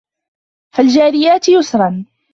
فَالجارِياتِ 0.73 1.49
يُسرًا 1.49 2.05